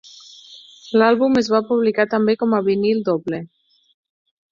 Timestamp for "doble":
3.11-3.41